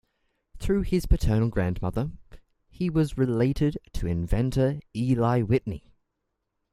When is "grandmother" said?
1.49-2.09